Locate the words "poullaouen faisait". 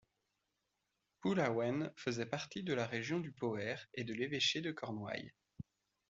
1.19-2.25